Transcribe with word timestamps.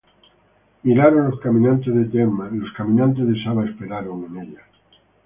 Miraron 0.81 1.29
los 1.29 1.39
caminantes 1.41 1.93
de 1.93 2.05
Temán, 2.05 2.59
Los 2.59 2.73
caminantes 2.73 3.27
de 3.27 3.43
Saba 3.43 3.65
esperaron 3.65 4.25
en 4.25 4.37
ellas: 4.49 4.65